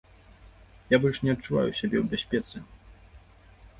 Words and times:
Я 0.93 0.97
больш 1.03 1.17
не 1.27 1.31
адчуваю 1.35 1.71
сябе 1.81 1.97
ў 1.99 2.05
бяспецы. 2.15 2.57